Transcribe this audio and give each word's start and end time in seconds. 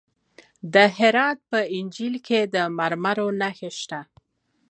د 0.73 0.75
هرات 0.97 1.37
په 1.49 1.59
انجیل 1.77 2.15
کې 2.27 2.39
د 2.53 2.55
مرمرو 2.77 3.27
نښې 3.39 3.69
شته. 3.79 3.99